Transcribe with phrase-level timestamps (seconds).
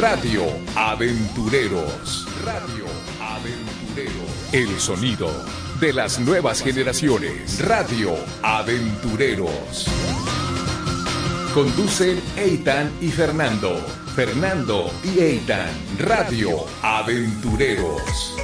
[0.00, 0.42] Radio
[0.74, 2.26] Aventureros.
[2.44, 2.84] Radio
[3.20, 4.52] Aventureros.
[4.52, 5.30] El sonido
[5.78, 7.64] de las nuevas generaciones.
[7.64, 9.86] Radio Aventureros.
[11.54, 13.76] Conducen Eitan y Fernando.
[14.16, 15.70] Fernando y Eitan.
[15.98, 18.34] Radio Aventureros.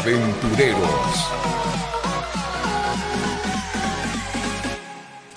[0.00, 1.30] Aventureros.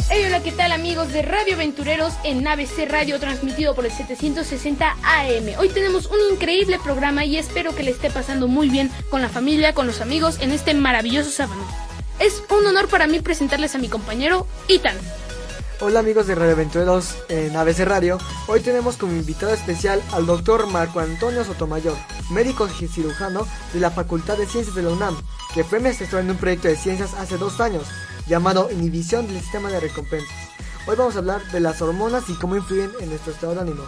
[0.09, 4.89] Hey, hola, ¿qué tal amigos de Radio Aventureros en ABC Radio transmitido por el 760
[5.03, 5.59] AM?
[5.59, 9.28] Hoy tenemos un increíble programa y espero que le esté pasando muy bien con la
[9.28, 11.61] familia, con los amigos en este maravilloso sábado.
[12.20, 14.95] Es un honor para mí presentarles a mi compañero Itan.
[15.86, 18.17] Hola amigos de Radio Aventureros en ABC Radio.
[18.48, 21.98] Hoy tenemos como invitado especial al doctor Marco Antonio Sotomayor,
[22.31, 25.17] médico y cirujano de la Facultad de Ciencias de la UNAM,
[25.54, 27.84] que fue maestro en un proyecto de ciencias hace dos años,
[28.28, 30.34] llamado Inhibición del Sistema de Recompensas.
[30.88, 33.84] Hoy vamos a hablar de las hormonas y cómo influyen en nuestro estado de ánimo.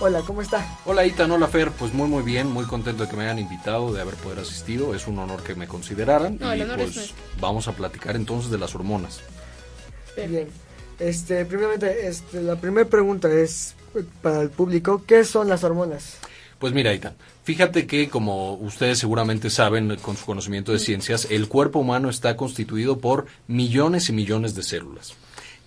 [0.00, 0.80] Hola, ¿cómo está?
[0.84, 3.90] Hola Itan, hola Fer, pues muy muy bien, muy contento de que me hayan invitado,
[3.94, 7.68] de haber poder asistido, es un honor que me consideraran No, el y pues vamos
[7.68, 9.20] a platicar entonces de las hormonas.
[10.14, 10.71] Bien.
[11.02, 16.18] Este, primeramente, este, la primera pregunta es eh, para el público, ¿qué son las hormonas?
[16.60, 21.48] Pues mira Itan, fíjate que como ustedes seguramente saben con su conocimiento de ciencias, el
[21.48, 25.14] cuerpo humano está constituido por millones y millones de células.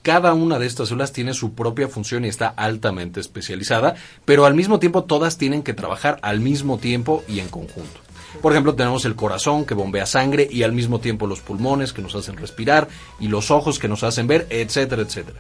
[0.04, 4.54] Cada una de estas células tiene su propia función y está altamente especializada, pero al
[4.54, 8.05] mismo tiempo todas tienen que trabajar al mismo tiempo y en conjunto.
[8.42, 12.02] Por ejemplo, tenemos el corazón que bombea sangre y al mismo tiempo los pulmones que
[12.02, 12.88] nos hacen respirar
[13.20, 15.40] y los ojos que nos hacen ver, etcétera, etcétera.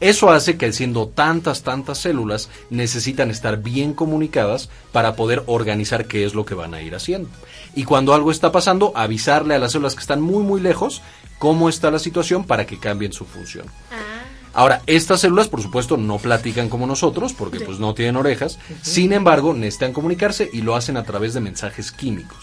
[0.00, 6.24] Eso hace que siendo tantas, tantas células, necesitan estar bien comunicadas para poder organizar qué
[6.24, 7.28] es lo que van a ir haciendo.
[7.74, 11.02] Y cuando algo está pasando, avisarle a las células que están muy, muy lejos
[11.38, 13.66] cómo está la situación para que cambien su función.
[14.52, 18.58] Ahora, estas células, por supuesto, no platican como nosotros, porque pues no tienen orejas.
[18.82, 22.38] Sin embargo, necesitan comunicarse y lo hacen a través de mensajes químicos.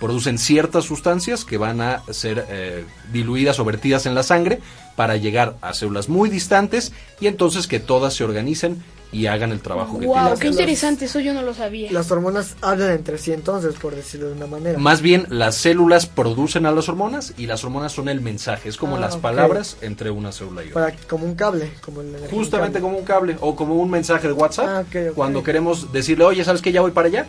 [0.00, 4.60] Producen ciertas sustancias que van a ser eh, diluidas o vertidas en la sangre
[4.96, 8.82] para llegar a células muy distantes y entonces que todas se organicen
[9.14, 10.38] y hagan el trabajo que Wow, tienen.
[10.40, 11.90] qué interesante, eso yo no lo sabía.
[11.92, 14.78] Las hormonas hablan entre sí entonces, por decirlo de una manera.
[14.78, 18.68] Más bien, las células producen a las hormonas y las hormonas son el mensaje.
[18.68, 20.86] Es como Ah, las palabras entre una célula y otra.
[20.86, 22.82] Para, como un cable, como el Justamente cable.
[22.82, 24.86] como un cable o como un mensaje de WhatsApp.
[24.94, 25.10] Ah.
[25.14, 27.26] Cuando queremos decirle, oye, ¿sabes que ya voy para allá?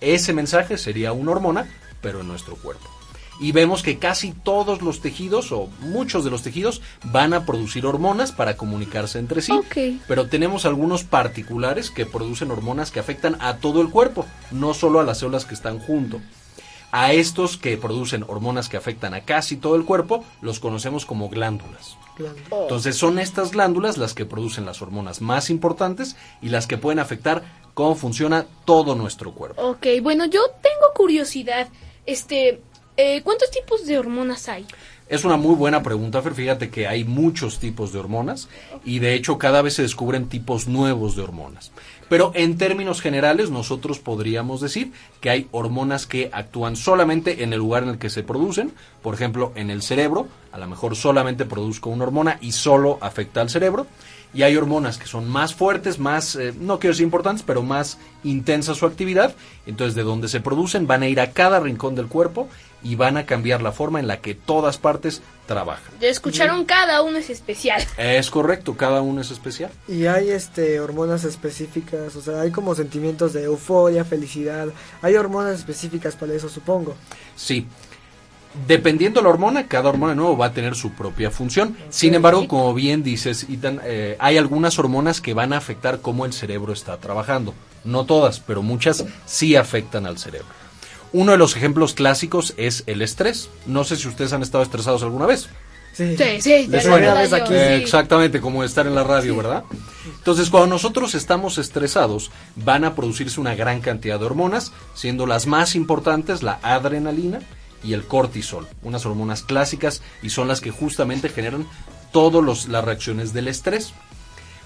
[0.00, 1.66] Ese mensaje sería una hormona,
[2.02, 2.88] pero en nuestro cuerpo.
[3.40, 7.86] Y vemos que casi todos los tejidos o muchos de los tejidos van a producir
[7.86, 9.52] hormonas para comunicarse entre sí.
[10.08, 15.00] Pero tenemos algunos particulares que producen hormonas que afectan a todo el cuerpo, no solo
[15.00, 16.20] a las células que están junto.
[16.90, 21.28] A estos que producen hormonas que afectan a casi todo el cuerpo, los conocemos como
[21.28, 21.98] glándulas.
[22.16, 22.34] Claro.
[22.50, 26.98] Entonces son estas glándulas las que producen las hormonas más importantes y las que pueden
[26.98, 27.42] afectar
[27.74, 29.62] cómo funciona todo nuestro cuerpo.
[29.62, 31.68] Ok, bueno, yo tengo curiosidad.
[32.06, 32.62] Este,
[32.98, 34.66] eh, ¿cuántos tipos de hormonas hay?
[35.08, 36.34] Es una muy buena pregunta, Fer.
[36.34, 38.48] Fíjate que hay muchos tipos de hormonas
[38.84, 41.72] y de hecho cada vez se descubren tipos nuevos de hormonas.
[42.10, 47.60] Pero en términos generales nosotros podríamos decir que hay hormonas que actúan solamente en el
[47.60, 48.72] lugar en el que se producen.
[49.08, 53.40] Por ejemplo, en el cerebro, a lo mejor solamente produzco una hormona y solo afecta
[53.40, 53.86] al cerebro.
[54.34, 57.96] Y hay hormonas que son más fuertes, más, eh, no quiero decir importantes, pero más
[58.22, 59.34] intensa su actividad.
[59.64, 62.48] Entonces, de donde se producen van a ir a cada rincón del cuerpo
[62.82, 65.94] y van a cambiar la forma en la que todas partes trabajan.
[66.02, 67.82] Ya escucharon, cada uno es especial.
[67.96, 69.70] Es correcto, cada uno es especial.
[69.88, 74.68] Y hay este hormonas específicas, o sea, hay como sentimientos de euforia, felicidad.
[75.00, 76.94] Hay hormonas específicas para eso, supongo.
[77.36, 77.66] Sí.
[78.66, 81.76] Dependiendo la hormona, cada hormona de nuevo va a tener su propia función.
[81.90, 86.24] Sin embargo, como bien dices, Ethan, eh, hay algunas hormonas que van a afectar cómo
[86.24, 87.54] el cerebro está trabajando.
[87.84, 90.48] No todas, pero muchas sí afectan al cerebro.
[91.12, 93.48] Uno de los ejemplos clásicos es el estrés.
[93.66, 95.48] No sé si ustedes han estado estresados alguna vez.
[95.94, 96.16] Sí.
[96.40, 97.54] Sí, ya vez aquí.
[97.54, 99.64] Eh, Exactamente, como estar en la radio, ¿verdad?
[100.18, 105.46] Entonces, cuando nosotros estamos estresados, van a producirse una gran cantidad de hormonas, siendo las
[105.46, 107.40] más importantes la adrenalina
[107.84, 111.66] y el cortisol, unas hormonas clásicas y son las que justamente generan
[112.12, 113.92] todas las reacciones del estrés.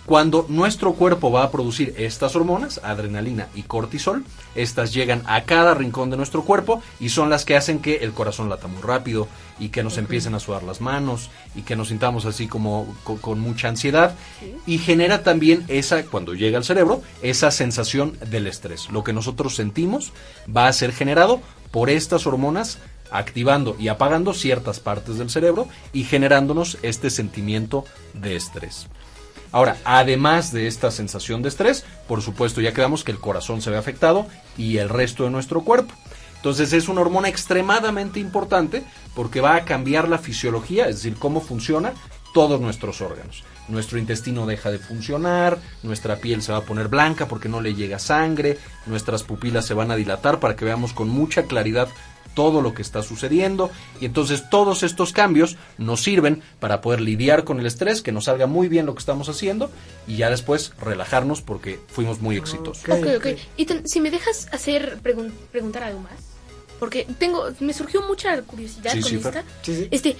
[0.04, 4.24] Cuando nuestro cuerpo va a producir estas hormonas, adrenalina y cortisol,
[4.56, 8.10] estas llegan a cada rincón de nuestro cuerpo y son las que hacen que el
[8.12, 9.28] corazón lata muy rápido
[9.60, 13.18] y que nos empiecen a sudar las manos y que nos sintamos así como co-
[13.18, 14.16] con, mucha ansiedad
[14.66, 18.90] y genera también esa, cuando llega al cerebro, esa sensación del estrés.
[18.90, 20.12] Lo que nosotros sentimos
[20.54, 22.78] va a ser generado por estas hormonas
[23.12, 28.88] activando y apagando ciertas partes del cerebro y generándonos este sentimiento de estrés.
[29.52, 33.70] Ahora, además de esta sensación de estrés, por supuesto ya quedamos que el corazón se
[33.70, 34.26] ve afectado
[34.56, 35.94] y el resto de nuestro cuerpo.
[36.36, 38.82] Entonces es una hormona extremadamente importante
[39.14, 41.92] porque va a cambiar la fisiología, es decir, cómo funciona
[42.32, 43.44] todos nuestros órganos.
[43.68, 47.74] Nuestro intestino deja de funcionar, nuestra piel se va a poner blanca porque no le
[47.74, 51.88] llega sangre, nuestras pupilas se van a dilatar para que veamos con mucha claridad
[52.34, 53.70] todo lo que está sucediendo
[54.00, 58.24] y entonces todos estos cambios nos sirven para poder lidiar con el estrés, que nos
[58.24, 59.70] salga muy bien lo que estamos haciendo
[60.06, 62.84] y ya después relajarnos porque fuimos muy exitosos.
[62.88, 63.26] Ok, Ok.
[63.56, 66.12] Y si me dejas hacer pregun- preguntar algo más,
[66.78, 69.32] porque tengo, me surgió mucha curiosidad Sí, con sí, esta.
[69.32, 69.44] Fer.
[69.62, 69.88] Sí, sí.
[69.90, 70.16] Este,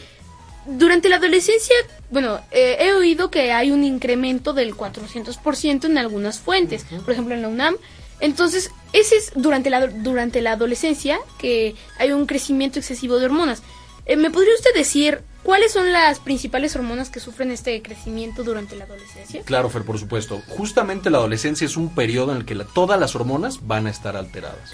[0.64, 1.74] durante la adolescencia,
[2.10, 7.34] bueno, eh, he oído que hay un incremento del 400% en algunas fuentes, por ejemplo
[7.34, 7.74] en la UNAM.
[8.22, 13.62] Entonces, ese es durante la, durante la adolescencia que hay un crecimiento excesivo de hormonas.
[14.06, 18.76] Eh, ¿Me podría usted decir cuáles son las principales hormonas que sufren este crecimiento durante
[18.76, 19.42] la adolescencia?
[19.42, 20.40] Claro, Fer, por supuesto.
[20.48, 23.90] Justamente la adolescencia es un periodo en el que la- todas las hormonas van a
[23.90, 24.72] estar alteradas.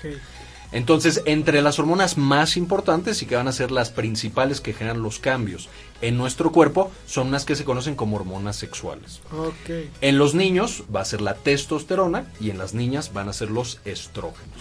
[0.70, 5.00] Entonces, entre las hormonas más importantes y que van a ser las principales que generan
[5.02, 9.20] los cambios en nuestro cuerpo son unas que se conocen como hormonas sexuales.
[9.32, 9.88] Ok.
[10.00, 13.50] En los niños va a ser la testosterona y en las niñas van a ser
[13.50, 14.58] los estrógenos.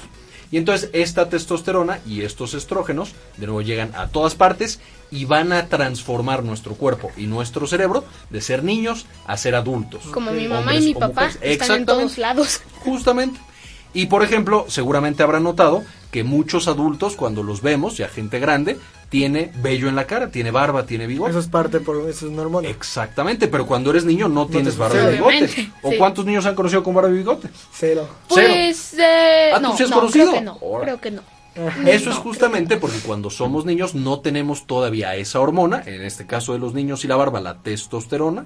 [0.49, 4.79] Y entonces esta testosterona y estos estrógenos de nuevo llegan a todas partes
[5.11, 10.03] y van a transformar nuestro cuerpo y nuestro cerebro de ser niños a ser adultos.
[10.11, 11.91] Como mi mamá y mi papá están en Exactamente.
[11.91, 12.61] todos lados.
[12.85, 13.39] Justamente.
[13.93, 18.77] Y por ejemplo, seguramente habrán notado que muchos adultos cuando los vemos, ya gente grande,
[19.09, 21.31] tiene vello en la cara, tiene barba, tiene bigote.
[21.31, 22.67] Eso es parte por eso es una hormona.
[22.67, 25.71] Exactamente, pero cuando eres niño no, tienes barba y bigote.
[25.81, 25.97] ¿O sí.
[25.97, 27.49] cuántos niños han conocido con barba y bigote?
[27.71, 28.07] Cero.
[28.29, 28.47] Cero.
[28.53, 30.25] Pues, eh, Ah, ¿tú sí has no, conocido?
[30.31, 30.83] creo que no, Ahora.
[30.85, 31.21] creo que no.
[31.87, 36.53] Eso es justamente porque cuando somos niños no tenemos todavía esa hormona, en este caso
[36.53, 38.45] de los niños y la barba, la testosterona,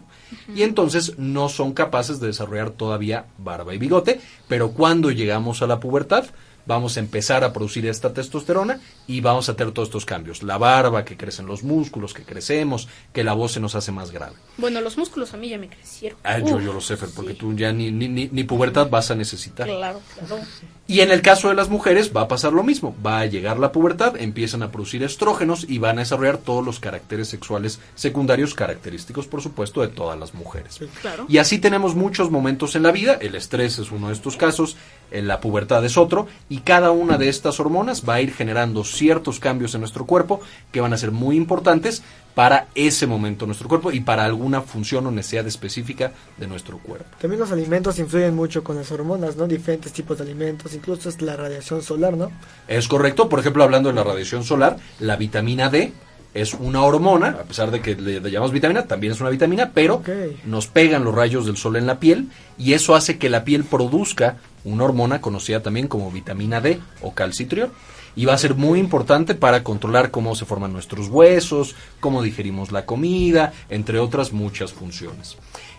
[0.56, 5.68] y entonces no son capaces de desarrollar todavía barba y bigote, pero cuando llegamos a
[5.68, 6.24] la pubertad
[6.66, 10.44] vamos a empezar a producir esta testosterona y vamos a tener todos estos cambios.
[10.44, 14.12] La barba, que crecen los músculos, que crecemos, que la voz se nos hace más
[14.12, 14.36] grave.
[14.58, 16.18] Bueno, los músculos a mí ya me crecieron.
[16.24, 18.90] Ah, yo, yo lo sé, Fer, porque sí, tú ya ni, ni, ni, ni pubertad
[18.90, 19.68] vas a necesitar.
[19.68, 20.44] Claro, claro.
[20.88, 22.94] Y en el caso de las mujeres va a pasar lo mismo.
[23.06, 26.80] Va a llegar la pubertad, empiezan a producir estrógenos y van a desarrollar todos los
[26.80, 30.80] caracteres sexuales secundarios característicos, por supuesto, de todas las mujeres.
[31.02, 31.26] Claro.
[31.30, 33.18] Y así tenemos muchos momentos en la vida.
[33.22, 34.76] El estrés es uno de estos casos,
[35.12, 38.84] eh, la pubertad es otro, y cada una de estas hormonas va a ir generando
[38.84, 40.42] ciertos cambios en nuestro cuerpo
[40.72, 42.04] que van a ser muy importantes
[42.36, 46.78] para ese momento de nuestro cuerpo y para alguna función o necesidad específica de nuestro
[46.78, 47.18] cuerpo.
[47.20, 49.48] También los alimentos influyen mucho con las hormonas, ¿no?
[49.48, 52.32] Diferentes tipos de alimentos, incluso es la radiación solar, ¿no?
[52.68, 55.94] Es correcto, por ejemplo, hablando de la radiación solar, la vitamina D
[56.34, 60.02] es una hormona, a pesar de que le, llamamos vitamina, también es una vitamina, pero
[60.46, 63.66] nos pegan los rayos del sol en la piel y eso hace que la piel
[63.66, 67.72] produzca una hormona conocida también como vitamina D o calcitriol.
[68.14, 72.74] Y va a ser muy importante para controlar cómo se forman nuestros huesos, cómo digerimos
[72.74, 75.38] la comida, entre otras muchas funciones.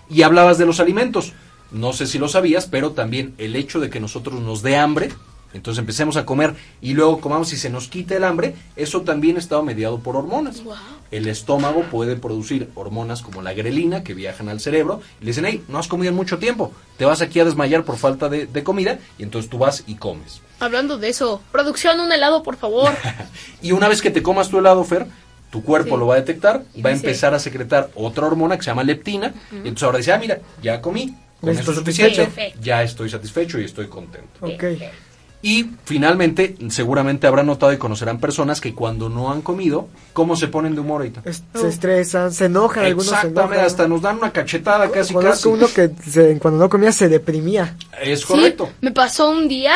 [0.09, 1.35] Y hablabas de los alimentos.
[1.73, 5.11] No sé si lo sabías, pero también el hecho de que nosotros nos dé hambre,
[5.55, 9.37] entonces empecemos a comer y luego comamos y se nos quita el hambre, eso también
[9.37, 10.63] está mediado por hormonas.
[10.65, 10.75] Wow.
[11.11, 15.45] El estómago puede producir hormonas como la grelina que viajan al cerebro y le dicen,
[15.47, 18.47] hey, no has comido en mucho tiempo, te vas aquí a desmayar por falta de,
[18.47, 20.41] de comida y entonces tú vas y comes.
[20.59, 22.91] Hablando de eso, producción, un helado, por favor.
[23.63, 25.07] Y una vez que te comas tu helado, Fer,
[25.51, 26.01] tu cuerpo Sí.
[26.01, 28.83] lo va a detectar, Y va a empezar a secretar otra hormona que se llama
[28.85, 32.17] leptina y entonces ahora dice, ah, mira, ya comí, con Ya eso es estoy suficiente,
[32.17, 32.59] satisfecho.
[32.63, 34.47] ya estoy satisfecho y estoy contento.
[34.47, 34.65] Ok.
[35.45, 40.47] Y finalmente, seguramente habrán notado y conocerán personas que cuando no han comido, ¿cómo se
[40.47, 41.23] ponen de humor ahorita?
[41.33, 43.59] Se estresan, se enojan, algunos se enojan.
[43.59, 45.49] hasta nos dan una cachetada casi Conozco casi.
[45.49, 47.77] uno que se- cuando no comía se deprimía.
[48.01, 48.67] Es correcto.
[48.67, 49.75] Sí, me pasó un día,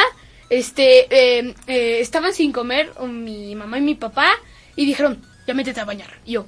[0.50, 4.28] este, eh, eh, estaban sin comer mi mamá y mi papá
[4.76, 6.10] y dijeron, ya métete a bañar.
[6.24, 6.46] Y yo,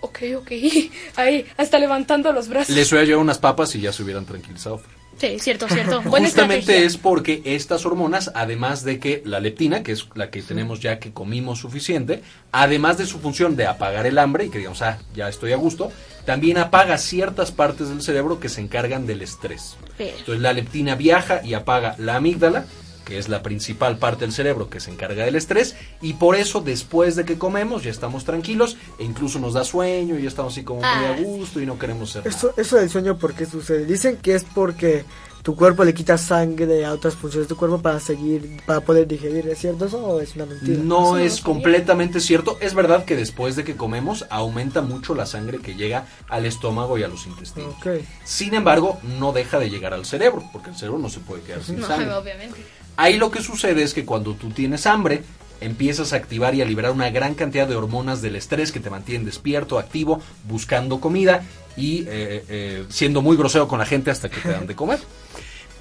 [0.00, 0.50] ok, ok,
[1.16, 2.74] ahí, hasta levantando los brazos.
[2.74, 4.80] Les hubiera llevado unas papas y ya se hubieran tranquilizado.
[5.20, 6.00] Sí, cierto, cierto.
[6.04, 6.86] Buena Justamente estrategia.
[6.86, 10.98] es porque estas hormonas, además de que la leptina, que es la que tenemos ya
[10.98, 14.98] que comimos suficiente, además de su función de apagar el hambre y que digamos, ah,
[15.14, 15.92] ya estoy a gusto,
[16.24, 19.76] también apaga ciertas partes del cerebro que se encargan del estrés.
[19.98, 22.64] Entonces la leptina viaja y apaga la amígdala,
[23.10, 26.60] que es la principal parte del cerebro que se encarga del estrés, y por eso
[26.60, 30.52] después de que comemos ya estamos tranquilos e incluso nos da sueño y ya estamos
[30.52, 33.34] así como muy Ah, a gusto y no queremos ser Eso, eso del sueño, ¿por
[33.34, 33.84] qué sucede?
[33.84, 35.04] Dicen que es porque
[35.42, 39.08] tu cuerpo le quita sangre a otras funciones de tu cuerpo para seguir, para poder
[39.08, 39.48] digerir.
[39.48, 40.78] ¿Es cierto eso o es una mentira?
[40.84, 42.58] No es completamente cierto.
[42.60, 46.98] Es verdad que después de que comemos aumenta mucho la sangre que llega al estómago
[46.98, 47.74] y a los intestinos.
[48.24, 51.62] Sin embargo, no deja de llegar al cerebro, porque el cerebro no se puede quedar
[51.64, 52.12] sin No, sangre.
[52.12, 52.60] obviamente.
[53.00, 55.22] Ahí lo que sucede es que cuando tú tienes hambre,
[55.62, 58.90] empiezas a activar y a liberar una gran cantidad de hormonas del estrés que te
[58.90, 61.42] mantienen despierto, activo, buscando comida
[61.78, 64.98] y eh, eh, siendo muy grosero con la gente hasta que te dan de comer.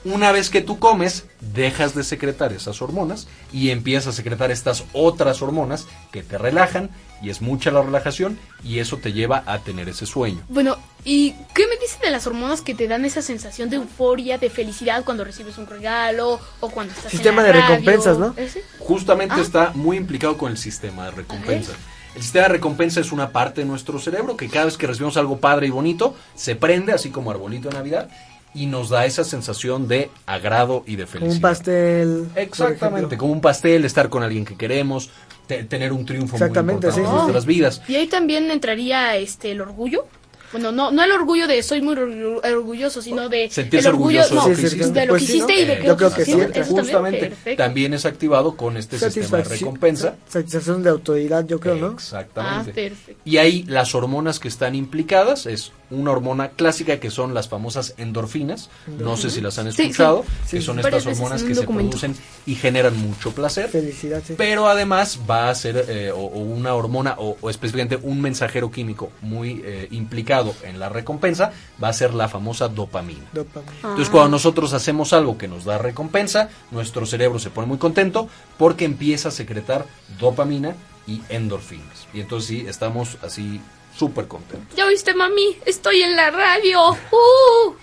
[0.06, 4.86] Una vez que tú comes, dejas de secretar esas hormonas y empiezas a secretar estas
[4.94, 6.90] otras hormonas que te relajan
[7.22, 10.42] y es mucha la relajación y eso te lleva a tener ese sueño.
[10.48, 14.50] Bueno, ¿y qué dice de las hormonas que te dan esa sensación de euforia, de
[14.50, 17.70] felicidad cuando recibes un regalo o cuando estás Sistema en la de radio?
[17.76, 18.34] recompensas, ¿no?
[18.38, 18.64] ¿Ese?
[18.80, 19.42] Justamente Ah.
[19.42, 21.74] está muy implicado con el sistema de recompensa.
[22.16, 25.16] El sistema de recompensa es una parte de nuestro cerebro que cada vez que recibimos
[25.18, 28.10] algo padre y bonito, se prende, así como arbolito de Navidad,
[28.54, 31.36] y nos da esa sensación de agrado y de Como felicidad.
[31.36, 32.30] un pastel.
[32.36, 35.12] Exactamente, como un pastel, estar con alguien que queremos,
[35.46, 37.82] te- tener un triunfo muy Exactamente, importante sí, en nuestras vidas.
[37.88, 40.06] Y ahí también entraría este el orgullo.
[40.52, 44.22] Bueno, no, no el orgullo de soy muy orgu- orgulloso, sino de Sentirse el orgullo
[44.22, 45.00] orgulloso de no, lo que Sí, sí, hiciste.
[45.00, 45.60] de lo Pues que sí, hiciste ¿no?
[45.60, 47.64] y de Eh, que yo creo que sí también, Justamente, perfecto.
[47.64, 50.16] también es activado con este sistema de recompensa.
[50.28, 51.92] Satisfacción de autoridad, yo creo, ¿no?
[51.92, 52.72] Exactamente.
[52.72, 53.22] Ah, perfecto.
[53.26, 57.96] Y ahí las hormonas que están implicadas es una hormona clásica que son las famosas
[57.98, 58.70] endorfinas.
[59.00, 60.52] No sé si las han escuchado, sí.
[60.52, 60.66] que Sí.
[60.66, 62.16] son estas hormonas que se producen
[62.46, 63.70] y generan mucho placer.
[63.70, 64.36] Felicidad, sí.
[64.38, 68.72] Pero además va a ser eh, o, o una hormona o, o específicamente un mensajero
[68.72, 73.26] químico muy eh, implicado en la recompensa va a ser la famosa dopamina.
[73.34, 73.74] Dopamina.
[73.76, 78.30] Entonces cuando nosotros hacemos algo que nos da recompensa, nuestro cerebro se pone muy contento
[78.58, 79.86] porque empieza a secretar
[80.20, 80.76] dopamina
[81.08, 82.08] y endorfinas.
[82.14, 83.62] Y entonces sí, estamos así
[83.96, 84.76] súper contentos.
[84.76, 86.92] Ya oíste, mami, estoy en la radio.
[86.92, 87.74] ¡Uh!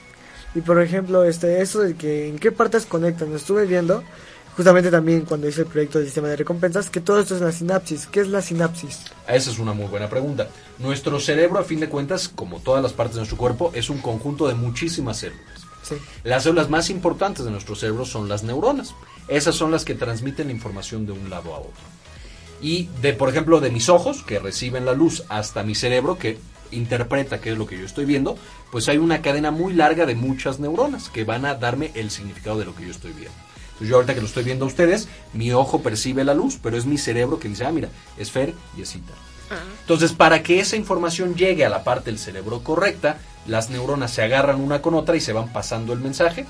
[0.54, 4.02] Y por ejemplo, este, eso de que en qué partes conectan, estuve viendo
[4.56, 7.52] justamente también cuando hice el proyecto del sistema de recompensas, que todo esto es la
[7.52, 8.06] sinapsis.
[8.06, 9.00] ¿Qué es la sinapsis?
[9.28, 10.48] Esa es una muy buena pregunta.
[10.78, 13.98] Nuestro cerebro, a fin de cuentas, como todas las partes de nuestro cuerpo, es un
[13.98, 15.66] conjunto de muchísimas células.
[15.82, 15.96] Sí.
[16.24, 18.94] Las células más importantes de nuestro cerebro son las neuronas.
[19.28, 21.84] Esas son las que transmiten la información de un lado a otro.
[22.62, 26.38] Y de, por ejemplo, de mis ojos, que reciben la luz, hasta mi cerebro, que
[26.70, 28.38] interpreta qué es lo que yo estoy viendo,
[28.72, 32.58] pues hay una cadena muy larga de muchas neuronas que van a darme el significado
[32.58, 33.45] de lo que yo estoy viendo.
[33.76, 36.78] Entonces yo ahorita que lo estoy viendo a ustedes, mi ojo percibe la luz, pero
[36.78, 39.12] es mi cerebro que dice, ah, mira, es Fer y es Ita.
[39.82, 44.22] Entonces, para que esa información llegue a la parte del cerebro correcta, las neuronas se
[44.22, 46.46] agarran una con otra y se van pasando el mensaje.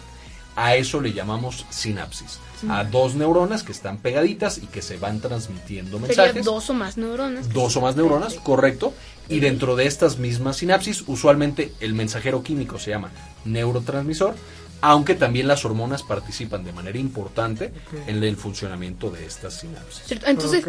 [0.55, 2.39] A eso le llamamos sinapsis.
[2.71, 6.45] A dos neuronas que están pegaditas y que se van transmitiendo Sería mensajes.
[6.47, 7.53] dos o más neuronas.
[7.53, 8.95] Dos o más neuronas, correcto.
[9.29, 13.11] Y dentro de estas mismas sinapsis, usualmente el mensajero químico se llama
[13.45, 14.35] neurotransmisor,
[14.81, 17.73] aunque también las hormonas participan de manera importante
[18.07, 20.05] en el funcionamiento de estas sinapsis.
[20.07, 20.27] ¿Cierto?
[20.27, 20.65] Entonces,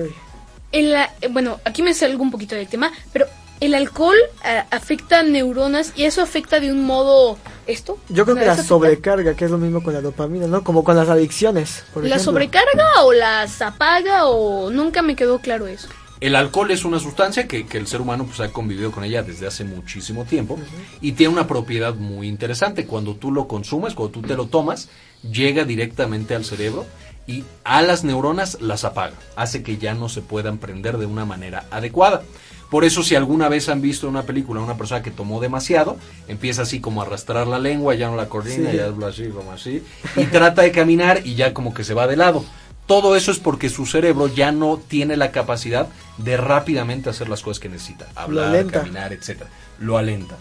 [0.71, 3.27] el, eh, bueno, aquí me salgo un poquito del tema, pero
[3.59, 7.97] el alcohol eh, afecta neuronas y eso afecta de un modo esto.
[8.09, 10.63] Yo creo ¿No que la sobrecarga, que es lo mismo con la dopamina, ¿no?
[10.63, 12.23] Como con las adicciones, por ¿La ejemplo.
[12.23, 15.89] sobrecarga o las apaga o nunca me quedó claro eso?
[16.19, 19.21] El alcohol es una sustancia que, que el ser humano pues, ha convivido con ella
[19.21, 20.57] desde hace muchísimo tiempo
[20.99, 22.85] y tiene una propiedad muy interesante.
[22.87, 24.89] Cuando tú lo consumes, cuando tú te lo tomas,
[25.31, 26.85] llega directamente al cerebro
[27.27, 29.13] y a las neuronas las apaga.
[29.35, 32.23] Hace que ya no se puedan prender de una manera adecuada.
[32.71, 35.39] Por eso si alguna vez han visto en una película a una persona que tomó
[35.39, 35.97] demasiado,
[36.27, 38.77] empieza así como a arrastrar la lengua, ya no la coordina, Sí.
[38.77, 39.83] ya habla así como así,
[40.17, 42.43] y trata de caminar y ya como que se va de lado.
[42.87, 47.41] Todo eso es porque su cerebro ya no tiene la capacidad de rápidamente hacer las
[47.41, 48.07] cosas que necesita.
[48.15, 49.49] Hablar, caminar, etcétera.
[49.79, 50.37] Lo alenta.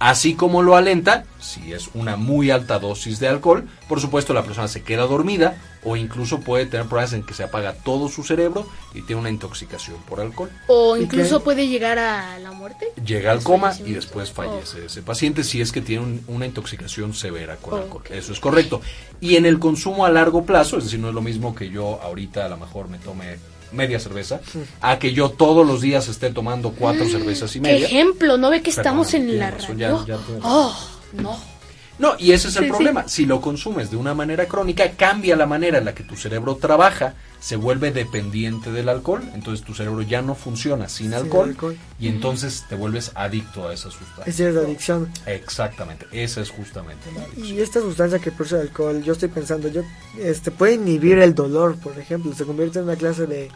[0.00, 4.44] Así como lo alenta, si es una muy alta dosis de alcohol, por supuesto la
[4.44, 8.22] persona se queda dormida o incluso puede tener problemas en que se apaga todo su
[8.22, 8.64] cerebro
[8.94, 10.50] y tiene una intoxicación por alcohol.
[10.68, 12.92] ¿O ¿Y incluso puede llegar a la muerte?
[13.04, 14.34] Llega al ¿Es coma y después Oh.
[14.34, 18.04] fallece ese paciente si es que tiene un- una intoxicación severa con alcohol.
[18.10, 18.80] Eso es correcto.
[19.20, 22.00] Y en el consumo a largo plazo, es decir, no es lo mismo que yo
[22.02, 23.36] ahorita a lo mejor me tome
[23.72, 24.40] media cerveza,
[24.80, 27.86] a que yo todos los días esté tomando cuatro cervezas y Mm, ¿Qué media.
[27.86, 28.36] ejemplo?
[28.38, 30.04] ¿No ve que estamos en la radio?
[30.06, 30.74] ya- ya oh,
[31.14, 31.57] no.
[31.98, 32.70] No, y ese es el Sí, sí.
[32.72, 33.08] problema.
[33.08, 36.56] Si lo consumes de una manera crónica, cambia la manera en la que tu cerebro
[36.56, 41.50] trabaja, se vuelve dependiente del alcohol, entonces tu cerebro ya no funciona sin, Sin alcohol,
[41.50, 41.76] alcohol.
[41.98, 44.24] y entonces te vuelves adicto a esa Es sustancia.
[44.26, 45.08] decir, la adicción.
[45.26, 47.46] Exactamente, esa es justamente la adicción.
[47.46, 49.82] Y esta sustancia que produce el alcohol, yo estoy pensando, yo
[50.18, 53.50] este puede inhibir el dolor, por ejemplo, se convierte en una clase de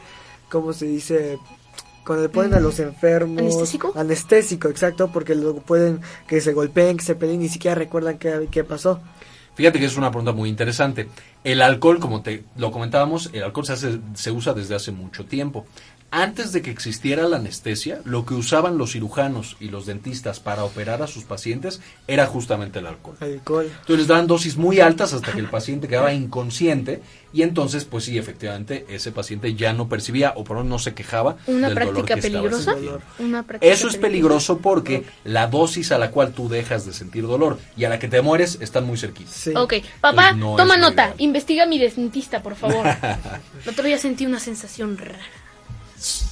[0.49, 1.39] ¿cómo se dice?
[2.05, 3.93] Cuando le ponen a los enfermos ¿Anestésico?
[3.97, 8.49] anestésico, exacto, porque luego pueden que se golpeen, que se peleen, ni siquiera recuerdan qué,
[8.51, 9.01] qué pasó.
[9.55, 11.09] Fíjate que es una pregunta muy interesante.
[11.45, 15.27] El alcohol, como te lo comentábamos, el alcohol se, hace- se usa desde hace mucho
[15.27, 15.67] tiempo.
[16.15, 20.63] Antes de que existiera la anestesia, lo que usaban los cirujanos y los dentistas para
[20.63, 23.17] operar a sus pacientes era justamente el alcohol.
[23.19, 23.65] Alcohol.
[23.65, 27.01] Entonces les daban dosis muy altas hasta que el paciente quedaba inconsciente
[27.33, 30.85] y entonces, pues sí, efectivamente, ese paciente ya no percibía o por lo menos no
[30.85, 32.73] se quejaba ¿Una del dolor práctica que estaba peligrosa?
[32.73, 33.01] sintiendo.
[33.19, 34.01] Una práctica Eso es peligrosa.
[34.03, 37.99] peligroso porque la dosis a la cual tú dejas de sentir dolor y a la
[37.99, 39.33] que te mueres están muy cerquitas.
[39.33, 39.55] Sí.
[39.57, 42.85] Ok, papá, Entonces, no toma nota, investiga mi dentista, por favor.
[43.65, 45.19] El otro día sentí una sensación rara.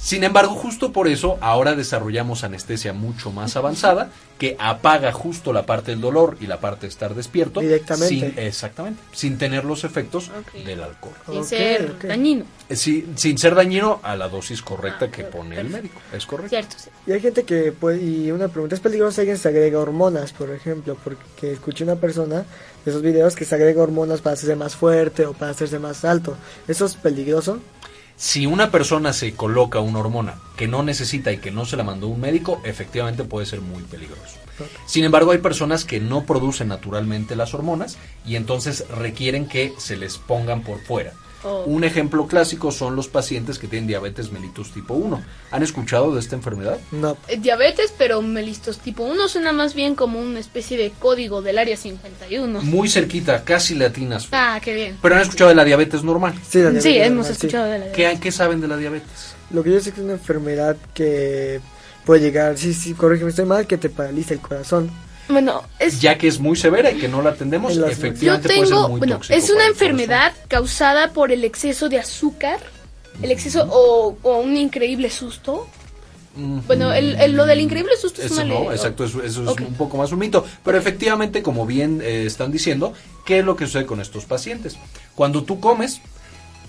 [0.01, 5.67] Sin embargo, justo por eso ahora desarrollamos anestesia mucho más avanzada que apaga justo la
[5.67, 7.59] parte del dolor y la parte de estar despierto.
[7.59, 8.07] Directamente.
[8.31, 8.99] Sin, exactamente.
[9.11, 10.31] Sin tener los efectos
[10.65, 11.13] del alcohol.
[11.29, 15.59] Sin ser dañino, Eh, sí, sin ser dañino a la dosis correcta Ah, que pone
[15.59, 15.99] el médico.
[16.11, 16.49] Es correcto.
[16.49, 16.75] cierto.
[16.79, 16.89] sí.
[17.05, 20.33] Y hay gente que puede, y una pregunta, ¿es peligroso si alguien se agrega hormonas,
[20.33, 20.97] por ejemplo?
[21.03, 22.37] Porque escuché una persona
[22.83, 26.03] de esos videos que se agrega hormonas para hacerse más fuerte o para hacerse más
[26.03, 26.35] alto.
[26.67, 27.59] ¿Eso es peligroso?
[28.21, 31.83] Si una persona se coloca una hormona que no necesita y que no se la
[31.83, 34.37] mandó un médico, efectivamente puede ser muy peligroso.
[34.85, 39.97] Sin embargo, hay personas que no producen naturalmente las hormonas y entonces requieren que se
[39.97, 41.13] les pongan por fuera.
[41.43, 41.63] Oh.
[41.65, 45.21] Un ejemplo clásico son los pacientes que tienen diabetes mellitus tipo 1.
[45.51, 46.77] ¿Han escuchado de esta enfermedad?
[46.91, 47.17] No.
[47.27, 51.57] Eh, Diabetes, pero melistos tipo 1 suena más bien como una especie de código del
[51.57, 52.61] área 51.
[52.61, 54.27] Muy cerquita, casi latinas.
[54.31, 54.97] Ah, qué bien.
[55.01, 56.33] Pero han escuchado de la diabetes normal.
[56.47, 57.31] Sí, la Sí, diabetes hemos normal, sí.
[57.31, 59.35] escuchado de la ¿Qué, qué saben de la diabetes?
[59.51, 61.59] Lo que yo sé que es una enfermedad que
[62.05, 64.89] puede llegar, sí, sí, corrígeme, estoy mal, que te paraliza el corazón.
[65.29, 68.67] Bueno, es Ya que es muy severa y que no la atendemos, yo efectivamente puede
[68.67, 72.59] ser muy bueno, tóxico es una enfermedad causada por el exceso de azúcar,
[73.21, 75.67] el exceso o, o un increíble susto.
[76.33, 79.35] Bueno, el, el- lo del increíble susto es Eso una no, ley- exacto, eso, es
[79.37, 80.45] un poco más un mito.
[80.63, 82.93] Pero efectivamente, como bien eh, están diciendo,
[83.25, 84.77] ¿qué es lo que sucede con estos pacientes?
[85.13, 85.99] Cuando tú comes,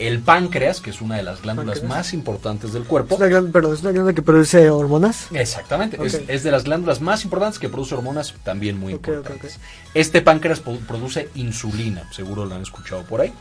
[0.06, 1.96] el páncreas, que es una de las glándulas Páncreas.
[1.98, 5.26] más importantes del Es cuerpo, una gran, perdón, es una glándula que produce hormonas.
[5.32, 9.58] Exactamente, es, es de las glándulas más importantes que produce hormonas también muy importantes.
[9.94, 13.32] Este páncreas produ- produce insulina, seguro lo han escuchado por ahí.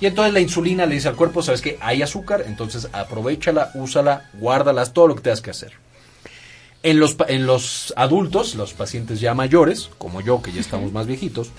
[0.00, 4.30] Y entonces la insulina le dice al cuerpo, sabes que hay azúcar, entonces aprovechala, úsala,
[4.34, 5.72] guárdalas, todo lo que tengas que hacer.
[6.82, 11.06] En los, en los adultos, los pacientes ya mayores, como yo, que ya estamos más
[11.06, 11.50] viejitos,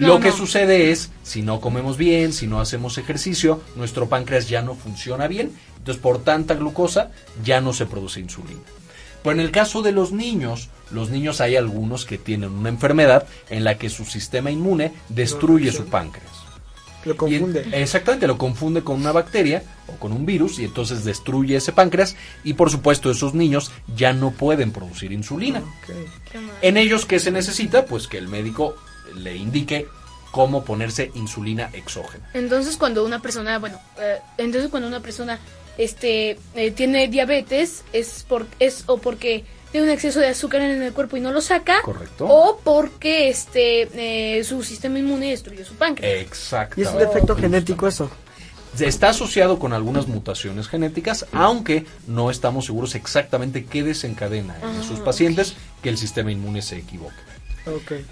[0.00, 0.36] No, lo que no.
[0.36, 5.26] sucede es, si no comemos bien, si no hacemos ejercicio, nuestro páncreas ya no funciona
[5.28, 7.10] bien, entonces por tanta glucosa
[7.44, 8.60] ya no se produce insulina.
[9.22, 13.26] Pero en el caso de los niños, los niños hay algunos que tienen una enfermedad
[13.50, 16.30] en la que su sistema inmune destruye su páncreas.
[17.04, 17.66] Lo Y- confunde.
[17.72, 22.14] exactamente, lo confunde con una bacteria o con un virus y entonces destruye ese páncreas
[22.44, 25.62] y por supuesto esos niños ya no pueden producir insulina.
[26.62, 27.86] En ellos, ¿qué se necesita?
[27.86, 28.74] Pues que el médico
[29.16, 29.86] le indique
[30.30, 32.30] cómo ponerse insulina exógena.
[32.34, 35.38] Entonces cuando una persona, bueno, eh, entonces cuando una persona
[35.78, 40.82] este eh, tiene diabetes es por es o porque tiene un exceso de azúcar en
[40.82, 42.26] el cuerpo y no lo saca Correcto.
[42.28, 43.88] o porque este
[44.38, 46.20] eh, su sistema inmune destruyó su páncreas.
[46.22, 46.80] Exacto.
[46.80, 48.10] Y es un defecto genético eso.
[48.78, 54.80] Está asociado con algunas mutaciones genéticas, aunque no estamos seguros exactamente qué desencadena en Ah,
[54.80, 55.04] esos ok.
[55.04, 57.16] pacientes que el sistema inmune se equivoque.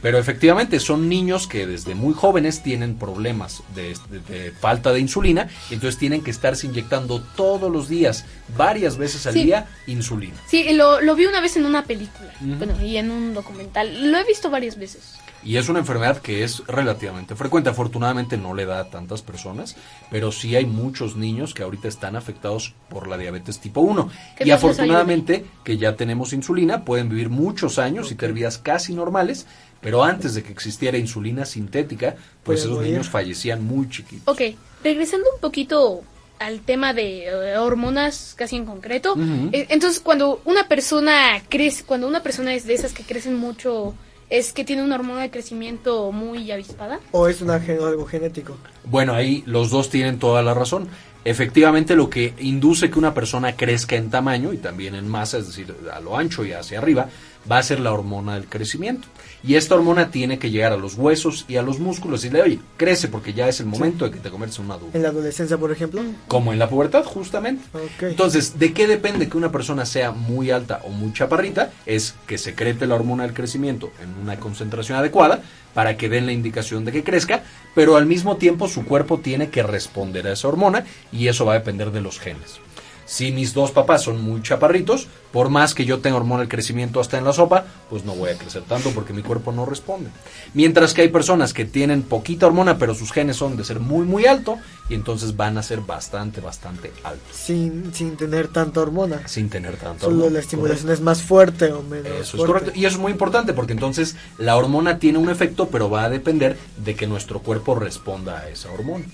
[0.02, 5.00] Pero efectivamente son niños que desde muy jóvenes tienen problemas de, de- de falta de
[5.00, 8.24] insulina y entonces tienen que estarse inyectando todos los días,
[8.56, 9.44] varias veces al Sí.
[9.44, 10.34] día, insulina.
[10.46, 14.10] Sí, lo, lo vi una vez en una película, bueno, y en un documental.
[14.12, 15.14] Lo he visto varias veces.
[15.44, 17.70] Y es una enfermedad que es relativamente frecuente.
[17.70, 19.76] Afortunadamente no le da a tantas personas,
[20.10, 24.10] pero sí hay muchos niños que ahorita están afectados por la diabetes tipo 1.
[24.36, 28.94] Que Y afortunadamente que ya tenemos insulina, pueden vivir muchos años y tener vidas casi
[28.94, 29.46] normales,
[29.80, 32.92] pero antes de que existiera insulina sintética, pues esos morir.
[32.92, 34.26] niños fallecían muy chiquitos.
[34.26, 36.02] Ok, regresando un poquito
[36.38, 39.16] al tema de eh, hormonas casi en concreto.
[39.52, 43.94] Eh, entonces, cuando una persona crece, cuando una persona es de esas que crecen mucho,
[44.30, 47.00] es que tiene una hormona de crecimiento muy avispada.
[47.12, 48.56] O es una, gen- algo genético.
[48.84, 50.88] Bueno, ahí los dos tienen toda la razón.
[51.24, 55.46] Efectivamente, lo que induce que una persona crezca en tamaño y también en masa, es
[55.48, 57.08] decir, a lo ancho y hacia arriba,
[57.50, 59.08] va a ser la hormona del crecimiento.
[59.42, 62.42] Y esta hormona tiene que llegar a los huesos y a los músculos y le
[62.42, 64.96] oye, crece porque ya es el momento de que te conviertas en un adulto.
[64.96, 66.02] En la adolescencia, por ejemplo.
[66.26, 67.64] Como en la pubertad, justamente.
[68.00, 71.70] Entonces, ¿de qué depende que una persona sea muy alta o muy chaparrita?
[71.86, 75.42] Es que secrete la hormona del crecimiento en una concentración adecuada
[75.74, 79.50] para que den la indicación de que crezca, pero al mismo tiempo su cuerpo tiene
[79.50, 82.60] que responder a esa hormona y eso va a depender de los genes.
[83.08, 87.00] Si mis dos papás son muy chaparritos, por más que yo tenga hormona del crecimiento
[87.00, 90.10] hasta en la sopa, pues no voy a crecer tanto porque mi cuerpo no responde.
[90.52, 94.04] Mientras que hay personas que tienen poquita hormona, pero sus genes son de ser muy,
[94.04, 94.58] muy alto,
[94.90, 99.26] y entonces van a ser bastante, bastante altos, Sin, sin tener tanta hormona.
[99.26, 100.32] sin tener tanta Solo hormona.
[100.34, 102.72] la estimulación es más fuerte o menos Eso es correcto.
[102.74, 106.10] Y eso es muy importante porque entonces la hormona tiene un efecto, pero va a
[106.10, 109.06] depender de que nuestro cuerpo responda a esa hormona.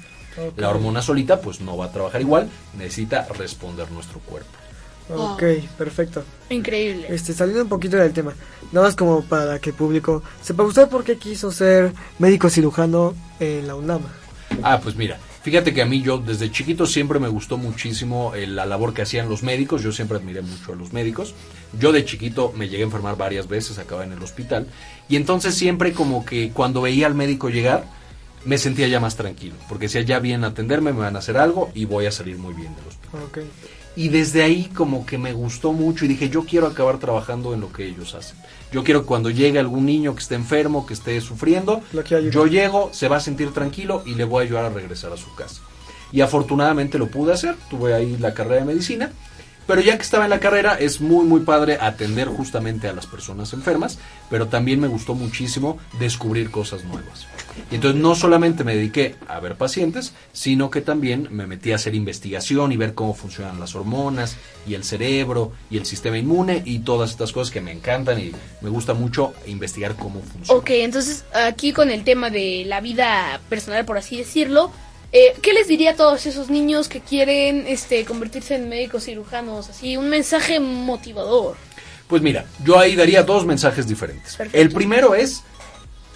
[0.56, 4.50] La hormona solita pues no va a trabajar igual, necesita responder nuestro cuerpo.
[5.10, 5.42] Ok,
[5.76, 6.24] perfecto.
[6.48, 7.06] Increíble.
[7.10, 8.32] Este, saliendo un poquito del tema,
[8.72, 13.14] nada más como para que el público sepa usted por qué quiso ser médico cirujano
[13.38, 14.00] en la UNAM.
[14.62, 18.46] Ah, pues mira, fíjate que a mí yo desde chiquito siempre me gustó muchísimo eh,
[18.46, 21.34] la labor que hacían los médicos, yo siempre admiré mucho a los médicos.
[21.78, 24.68] Yo de chiquito me llegué a enfermar varias veces, acabé en el hospital,
[25.08, 27.84] y entonces siempre como que cuando veía al médico llegar,
[28.44, 31.36] me sentía ya más tranquilo, porque decía ya vienen a atenderme, me van a hacer
[31.36, 33.20] algo y voy a salir muy bien del hospital.
[33.26, 33.38] Ok.
[33.96, 37.60] Y desde ahí como que me gustó mucho y dije, yo quiero acabar trabajando en
[37.60, 38.36] lo que ellos hacen.
[38.72, 41.80] Yo quiero que cuando llegue algún niño que esté enfermo, que esté sufriendo,
[42.32, 45.16] yo llego, se va a sentir tranquilo y le voy a ayudar a regresar a
[45.16, 45.62] su casa.
[46.10, 49.12] Y afortunadamente lo pude hacer, tuve ahí la carrera de medicina,
[49.66, 53.06] pero ya que estaba en la carrera es muy muy padre atender justamente a las
[53.06, 53.98] personas enfermas,
[54.30, 57.26] pero también me gustó muchísimo descubrir cosas nuevas.
[57.70, 61.76] Y entonces no solamente me dediqué a ver pacientes, sino que también me metí a
[61.76, 66.62] hacer investigación y ver cómo funcionan las hormonas y el cerebro y el sistema inmune
[66.64, 70.58] y todas estas cosas que me encantan y me gusta mucho investigar cómo funciona.
[70.58, 74.70] Ok, entonces aquí con el tema de la vida personal, por así decirlo,
[75.14, 79.68] eh, ¿qué les diría a todos esos niños que quieren este, convertirse en médicos cirujanos?
[79.70, 81.56] Así, un mensaje motivador.
[82.08, 84.34] Pues mira, yo ahí daría dos mensajes diferentes.
[84.34, 84.58] Perfecto.
[84.58, 85.44] El primero es,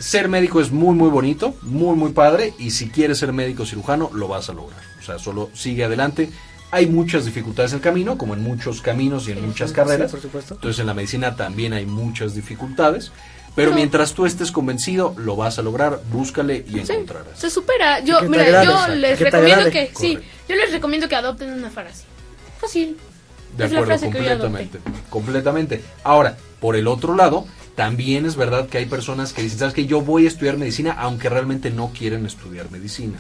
[0.01, 4.11] ser médico es muy, muy bonito, muy, muy padre, y si quieres ser médico cirujano,
[4.13, 4.81] lo vas a lograr.
[4.99, 6.31] O sea, solo sigue adelante.
[6.73, 10.11] Hay muchas dificultades en el camino, como en muchos caminos y en muchas sí, carreras.
[10.11, 10.55] por supuesto.
[10.55, 13.13] Entonces en la medicina también hay muchas dificultades.
[13.55, 17.39] Pero Pero- mientras tú estés convencido, lo vas a lograr, búscale y Sí, encontrarás.
[17.39, 18.01] se supera.
[18.01, 18.95] Yo, Que te mira, agrade, yo exacto.
[18.95, 19.89] les Que recomiendo agrade.
[19.89, 22.05] que, sí, yo les recomiendo que adopten una frase.
[22.61, 22.97] Fácil.
[23.57, 24.79] De es la acuerdo, que yo completamente.
[25.11, 25.83] Completamente.
[26.05, 29.87] Ahora, por el otro lado, también es verdad que hay personas que dicen, ¿sabes que
[29.87, 33.19] Yo voy a estudiar medicina, aunque realmente no quieren estudiar medicina.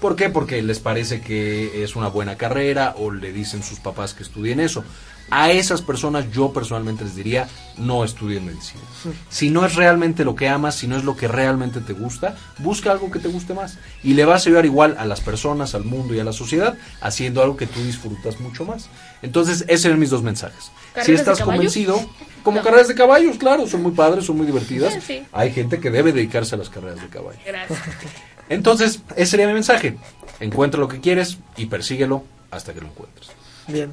[0.00, 0.28] ¿Por qué?
[0.30, 4.60] Porque les parece que es una buena carrera o le dicen sus papás que estudien
[4.60, 4.84] eso.
[5.30, 8.80] A esas personas yo personalmente les diría, no estudien medicina.
[9.28, 12.36] Si no es realmente lo que amas, si no es lo que realmente te gusta,
[12.58, 13.78] busca algo que te guste más.
[14.04, 16.76] Y le vas a ayudar igual a las personas, al mundo y a la sociedad,
[17.00, 18.88] haciendo algo que tú disfrutas mucho más.
[19.22, 20.64] Entonces, esos serían mis dos mensajes.
[20.64, 22.00] Si ¿Carreras de estás convencido,
[22.44, 22.62] como No.
[22.64, 24.94] carreras de caballos, claro, son muy padres, son muy divertidas.
[24.94, 25.22] Sí, sí.
[25.32, 27.40] Hay gente que debe dedicarse a las carreras de caballos.
[27.44, 27.78] Gracias.
[28.48, 29.96] Entonces, ese sería mi mensaje.
[30.38, 33.28] Encuentra lo que quieres y persíguelo hasta que lo encuentres.
[33.66, 33.92] Bien.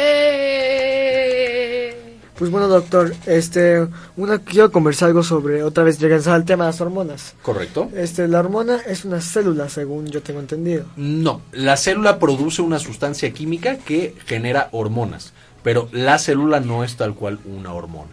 [0.00, 1.94] Eh,
[2.38, 3.84] Pues bueno, doctor, este,
[4.16, 7.34] una, quiero conversar algo sobre, otra vez regresar al tema de las hormonas.
[7.42, 7.90] ¿Correcto?
[7.96, 10.84] Este, la hormona es una célula, según yo tengo entendido.
[10.96, 15.32] No, la célula produce una sustancia química que genera hormonas,
[15.64, 18.10] pero la célula no es tal cual una hormona.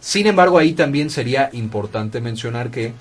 [0.00, 2.92] Sin embargo, ahí también sería importante mencionar que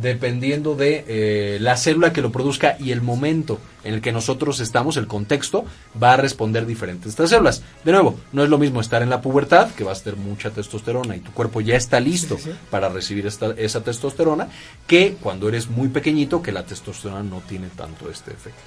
[0.00, 4.60] dependiendo de eh, la célula que lo produzca y el momento en el que nosotros
[4.60, 5.64] estamos, el contexto,
[6.00, 7.62] va a responder diferentes estas células.
[7.84, 10.50] De nuevo, no es lo mismo estar en la pubertad, que vas a tener mucha
[10.50, 12.58] testosterona y tu cuerpo ya está listo Sí, sí, sí.
[12.70, 14.48] para recibir esta, esa testosterona,
[14.86, 18.60] que cuando eres muy pequeñito, que la testosterona no tiene tanto este efecto.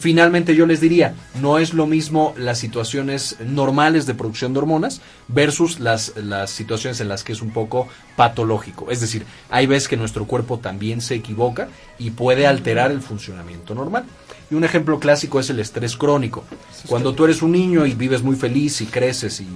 [0.00, 5.00] Finalmente yo les diría, no es lo mismo las situaciones normales de producción de hormonas
[5.28, 7.86] versus las, las situaciones en las que es un poco
[8.16, 8.90] patológico.
[8.90, 13.74] Es decir, hay veces que nuestro cuerpo también se equivoca y puede alterar el funcionamiento
[13.74, 14.04] normal.
[14.50, 16.44] Y un ejemplo clásico es el estrés crónico.
[16.86, 19.48] Cuando tú eres un niño y vives muy feliz y creces y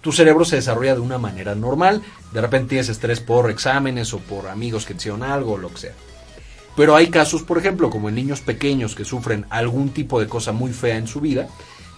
[0.00, 4.18] tu cerebro se desarrolla de una manera normal, de repente tienes estrés por exámenes o
[4.18, 5.94] por amigos que te hicieron algo o lo que sea.
[6.76, 10.52] Pero hay casos, por ejemplo, como en niños pequeños que sufren algún tipo de cosa
[10.52, 11.48] muy fea en su vida,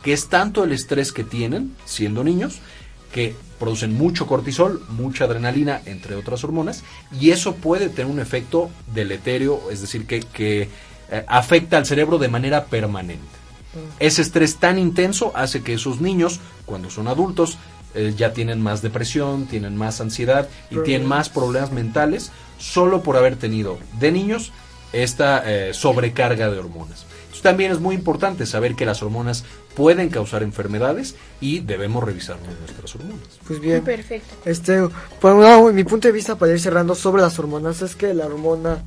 [0.03, 2.61] que es tanto el estrés que tienen siendo niños,
[3.13, 6.83] que producen mucho cortisol, mucha adrenalina, entre otras hormonas,
[7.21, 10.71] y eso puede tener un efecto deleterio, es decir, que, que
[11.11, 13.41] eh, afecta al cerebro de manera permanente.
[14.01, 17.57] Ese estrés tan intenso hace que esos niños, cuando son adultos,
[17.95, 23.17] eh, ya tienen más depresión, tienen más ansiedad y tienen más problemas mentales solo por
[23.17, 24.53] haber tenido de niños
[24.93, 27.07] esta eh, sobrecarga de hormonas.
[27.21, 29.45] Entonces, también es muy importante saber que las hormonas
[29.75, 33.41] pueden causar enfermedades y debemos revisar nuestras hormonas.
[33.47, 33.83] Pues bien.
[33.83, 34.35] Perfecto.
[34.45, 34.81] Este,
[35.21, 38.27] pues, no, mi punto de vista para ir cerrando sobre las hormonas es que la
[38.27, 38.79] hormona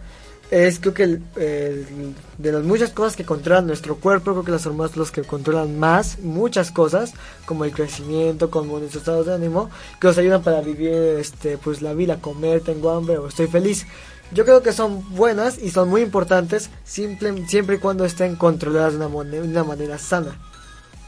[0.51, 4.51] es creo que el- el- de las muchas cosas que controlan nuestro cuerpo, creo que
[4.51, 7.13] las hormonas son los que controlan más muchas cosas,
[7.45, 11.81] como el crecimiento, como nuestros estados de ánimo, que nos ayudan para vivir este pues
[11.81, 13.85] la vida, comer, tengo hambre o estoy feliz.
[14.31, 18.93] Yo creo que son buenas y son muy importantes simple- siempre y cuando estén controladas
[18.93, 20.39] de una, mone- de una manera sana.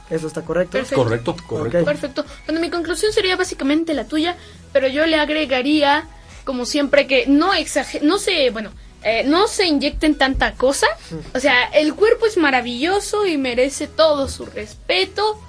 [0.10, 0.78] ¿Eso está correcto?
[0.78, 1.04] Perfecto.
[1.04, 1.86] Correcto, correcto.
[1.86, 2.26] Perfecto.
[2.46, 4.38] Bueno, mi conclusión sería básicamente la tuya,
[4.72, 6.08] pero yo le agregaría,
[6.44, 8.70] como siempre, que no exager no se, bueno,
[9.06, 10.88] eh, no se inyecten tanta cosa.
[11.36, 15.40] O sea, el cuerpo es maravilloso y merece todo su respeto.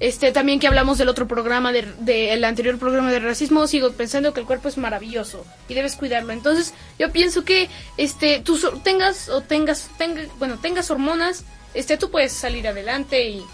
[0.00, 4.32] Este, también que hablamos del otro programa, del de, anterior programa de racismo, sigo pensando
[4.32, 6.32] que el cuerpo es maravilloso y debes cuidarlo.
[6.32, 11.44] Entonces, yo pienso que, este, tú tengas o tengas, tenga, bueno, tengas hormonas,
[11.74, 13.44] este, tú puedes salir adelante y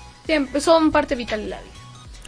[0.60, 1.72] son parte vital de la vida.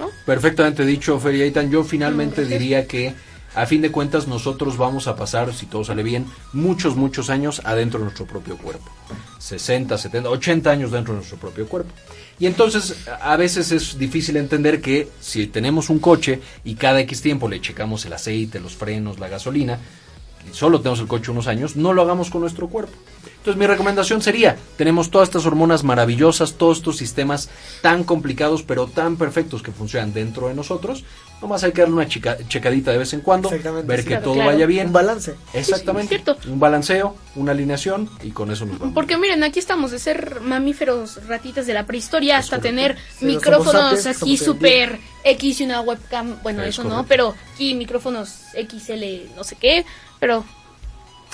[0.01, 0.11] ¿no?
[0.27, 1.71] Perfectamente dicho, Feria Aitan.
[1.71, 3.15] Yo finalmente diría que
[3.55, 7.61] a fin de cuentas nosotros vamos a pasar, si todo sale bien, muchos, muchos años
[7.65, 8.91] adentro de nuestro propio cuerpo.
[9.39, 11.91] 60, 70, 80 años dentro de nuestro propio cuerpo.
[12.39, 17.21] Y entonces a veces es difícil entender que si tenemos un coche y cada X
[17.23, 19.79] tiempo le checamos el aceite, los frenos, la gasolina,
[20.51, 22.93] y solo tenemos el coche unos años, no lo hagamos con nuestro cuerpo.
[23.39, 27.51] Entonces mi recomendación sería, tenemos todas estas hormonas maravillosas, todos estos sistemas
[27.83, 31.05] tan complicados pero tan perfectos que funcionan dentro de nosotros,
[31.41, 34.05] nomás hay que darle una chica- checadita de vez en cuando, Exactamente, ver sí.
[34.05, 34.51] que Claro, todo claro.
[34.51, 34.87] vaya bien.
[34.89, 35.35] Un balance.
[35.55, 36.17] Exactamente.
[36.17, 36.51] Sí, sí, cierto.
[36.53, 38.95] un balanceo, una alineación y con eso nos vamos.
[38.95, 42.77] Porque miren, aquí estamos de ser mamíferos ratitas de la prehistoria hasta correcto.
[42.77, 47.75] tener micrófonos sapiens, aquí super X y una webcam, bueno, Es eso no, pero aquí
[47.75, 49.85] micrófonos XL no sé qué,
[50.19, 50.45] pero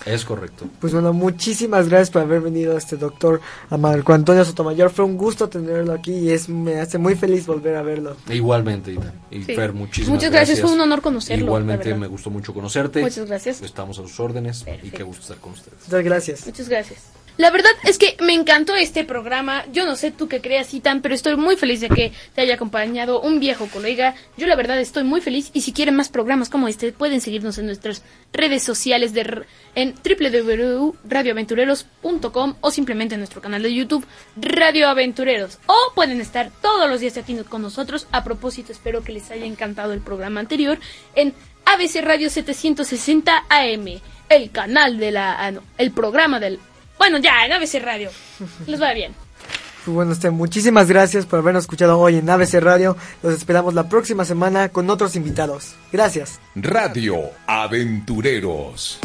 [0.05, 0.67] Es correcto.
[0.81, 4.91] Pues bueno, muchísimas gracias por haber venido este doctor a Marco Antonio Sotomayor.
[4.91, 8.17] Fue un gusto tenerlo aquí y es me hace muy feliz volver a verlo.
[8.29, 9.13] Igualmente, Ita.
[9.31, 9.55] Y Sí.
[9.55, 13.01] Fer, muchísimas Muchas gracias, fue un honor conocerlo, Igualmente me gustó mucho conocerte.
[13.01, 13.63] Muchas gracias.
[13.63, 14.97] Estamos a sus órdenes y Perfecto.
[14.97, 15.79] qué gusto estar con ustedes.
[15.87, 16.47] Muchas gracias.
[16.47, 17.26] muchas gracias.
[17.37, 19.67] La verdad es que me encantó este programa.
[19.71, 22.55] Yo no sé tú qué creas, Itan, pero estoy muy feliz de que te haya
[22.55, 24.15] acompañado un viejo colega.
[24.39, 27.59] Yo la verdad estoy muy feliz y si quieren más programas como este, pueden seguirnos
[27.59, 29.45] en nuestras redes sociales de
[29.75, 35.59] en www.radioaventureros.com o simplemente en nuestro canal de YouTube Radio Aventureros.
[35.67, 38.07] O pueden estar todos los días aquí con nosotros.
[38.13, 40.79] A propósito, espero que les haya encantado el programa anterior
[41.15, 41.35] en
[41.67, 46.59] ABC Radio 760 AM, el canal de la ah, el programa del
[46.99, 48.11] bueno, ya, en ABC Radio.
[48.67, 49.15] Les va bien.
[49.85, 52.97] Pues bueno, este, muchísimas gracias por habernos escuchado hoy en ABC Radio.
[53.23, 55.77] Los esperamos la próxima semana con otros invitados.
[55.93, 56.41] Gracias.
[56.57, 58.99] Radio Aventureros.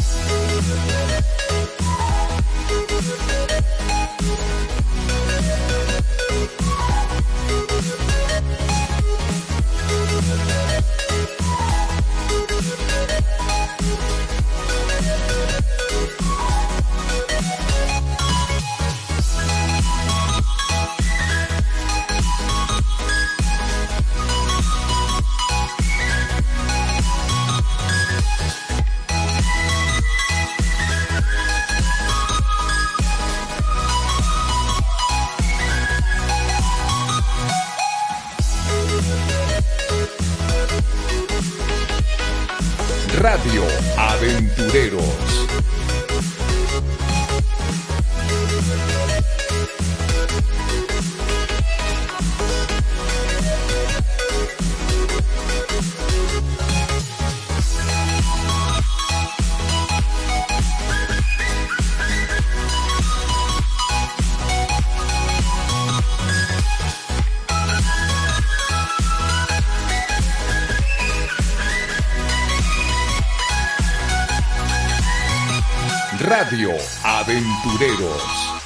[76.42, 76.74] Radio
[77.04, 78.61] Aventureros.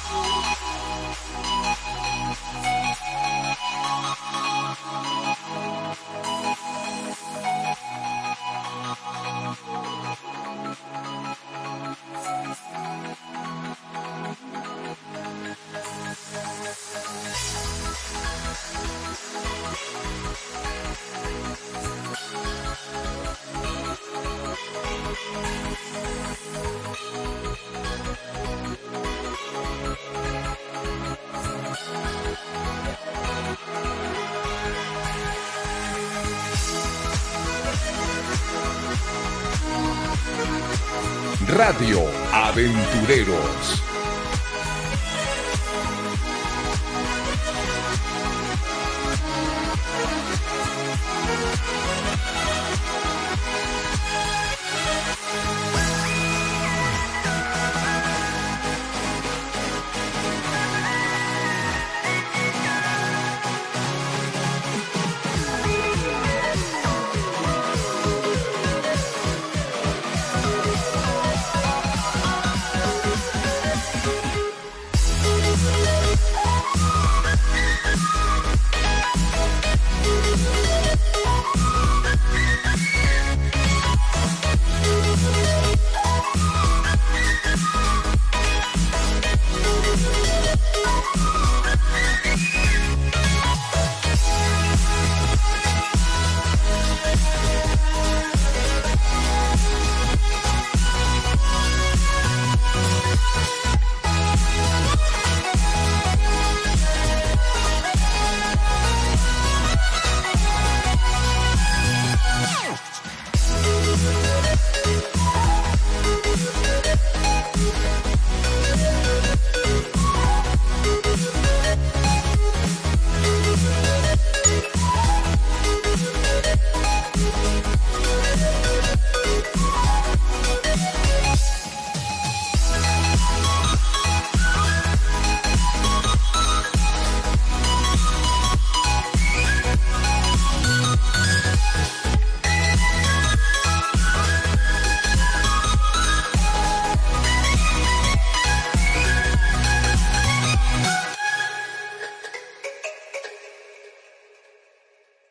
[41.47, 43.86] Radio Aventureros.